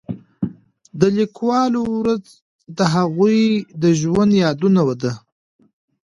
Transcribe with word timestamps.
د 0.99 1.01
لیکوالو 1.17 1.81
ورځ 1.99 2.23
د 2.77 2.79
هغوی 2.95 3.39
د 3.83 3.85
ژوند 3.99 4.31
یادونه 4.43 4.81
ده. 5.01 5.13